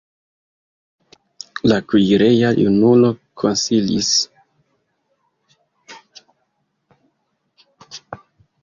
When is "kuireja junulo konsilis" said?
1.91-4.11